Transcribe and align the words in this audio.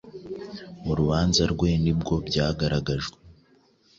Mu 0.83 0.93
rubanza 0.99 1.43
rwe 1.53 1.69
nibwo 1.83 2.13
byagaragajwe 2.27 3.17